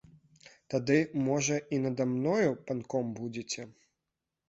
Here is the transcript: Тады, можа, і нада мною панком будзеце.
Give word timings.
Тады, 0.73 0.95
можа, 1.27 1.59
і 1.77 1.81
нада 1.85 2.09
мною 2.17 2.51
панком 2.67 3.17
будзеце. 3.23 3.71